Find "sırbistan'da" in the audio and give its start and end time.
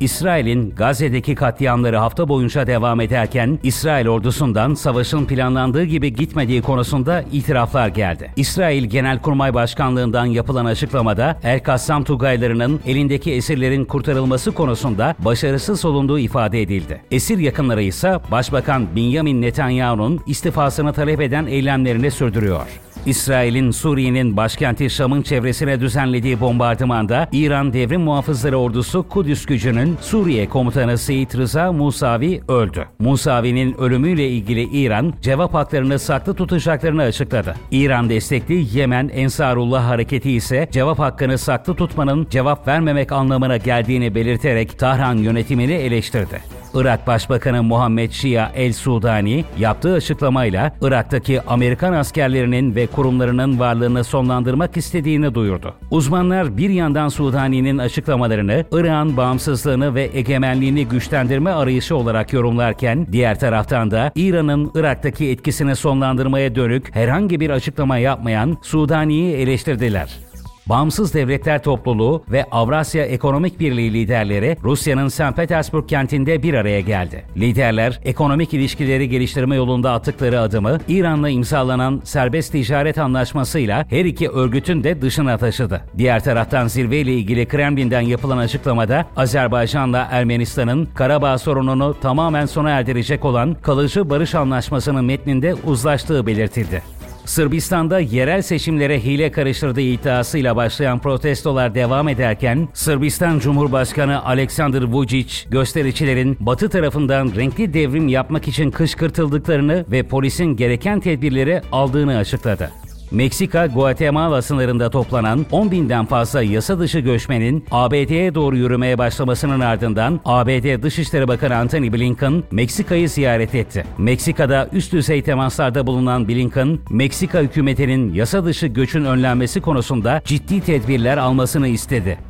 97.28-98.00